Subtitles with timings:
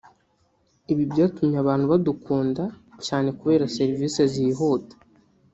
[0.91, 2.63] Ibi byatumye abantu badukunda
[3.05, 4.93] cyane kubera serivisi zihuta